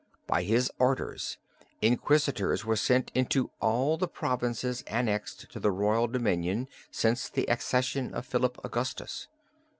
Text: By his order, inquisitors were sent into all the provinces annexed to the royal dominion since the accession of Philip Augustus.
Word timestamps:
By 0.25 0.41
his 0.41 0.71
order, 0.79 1.15
inquisitors 1.79 2.65
were 2.65 2.75
sent 2.75 3.11
into 3.13 3.51
all 3.59 3.97
the 3.97 4.07
provinces 4.07 4.83
annexed 4.87 5.51
to 5.51 5.59
the 5.59 5.69
royal 5.69 6.07
dominion 6.07 6.67
since 6.89 7.29
the 7.29 7.45
accession 7.47 8.11
of 8.15 8.25
Philip 8.25 8.57
Augustus. 8.65 9.27